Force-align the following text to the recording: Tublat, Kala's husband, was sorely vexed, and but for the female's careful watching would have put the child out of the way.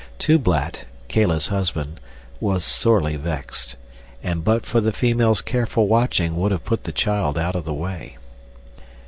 Tublat, 0.17 0.85
Kala's 1.09 1.49
husband, 1.49 1.99
was 2.39 2.65
sorely 2.65 3.17
vexed, 3.17 3.75
and 4.23 4.43
but 4.43 4.65
for 4.65 4.81
the 4.81 4.91
female's 4.91 5.41
careful 5.41 5.87
watching 5.87 6.37
would 6.37 6.51
have 6.51 6.65
put 6.65 6.85
the 6.85 6.91
child 6.91 7.37
out 7.37 7.53
of 7.55 7.65
the 7.65 7.73
way. 7.75 8.17